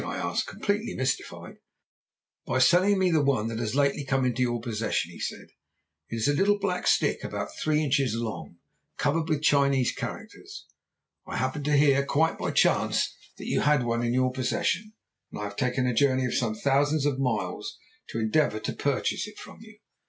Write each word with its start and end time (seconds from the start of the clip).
I 0.03 0.17
asked, 0.17 0.47
completely 0.47 0.95
mystified. 0.95 1.57
"'By 2.47 2.57
selling 2.57 2.97
me 2.97 3.13
one 3.15 3.49
that 3.49 3.59
has 3.59 3.75
lately 3.75 4.03
come 4.03 4.25
into 4.25 4.41
your 4.41 4.59
possession,' 4.59 5.11
he 5.11 5.19
said. 5.19 5.49
'It 6.09 6.15
is 6.15 6.27
a 6.27 6.33
little 6.33 6.57
black 6.57 6.87
stick, 6.87 7.23
about 7.23 7.55
three 7.55 7.83
inches 7.83 8.15
long 8.15 8.47
and 8.47 8.55
covered 8.97 9.29
with 9.29 9.43
Chinese 9.43 9.91
characters. 9.91 10.65
I 11.27 11.37
happened 11.37 11.65
to 11.65 11.77
hear, 11.77 12.03
quite 12.03 12.39
by 12.39 12.49
chance, 12.49 13.15
that 13.37 13.45
you 13.45 13.59
had 13.59 13.83
one 13.83 14.01
in 14.03 14.15
your 14.15 14.31
possession, 14.31 14.93
and 15.31 15.39
I 15.39 15.43
have 15.43 15.55
taken 15.55 15.85
a 15.85 15.93
journey 15.93 16.25
of 16.25 16.33
some 16.33 16.55
thousands 16.55 17.05
of 17.05 17.19
miles 17.19 17.77
to 18.09 18.17
endeavour 18.19 18.59
to 18.59 18.73
purchase 18.73 19.27
it 19.27 19.37
from 19.37 19.59
you.' 19.61 19.77